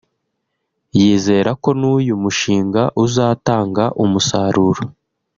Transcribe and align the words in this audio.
yizera 0.99 1.51
ko 1.63 1.69
n’uyu 1.79 2.13
mushinga 2.23 2.81
uzatanga 3.03 3.83
umusaruro 4.03 4.81